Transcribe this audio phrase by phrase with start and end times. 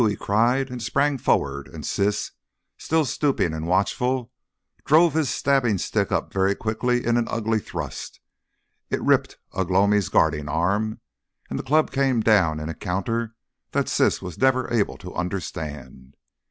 [0.01, 2.31] "Wau!" he cried, and sprang forward, and Siss,
[2.75, 4.31] still stooping and watchful,
[4.83, 8.19] drove his stabbing stick up very quickly in an ugly thrust.
[8.89, 11.01] It ripped Ugh lomi's guarding arm
[11.51, 13.35] and the club came down in a counter
[13.73, 14.67] that Siss was never
[15.01, 16.15] to understand.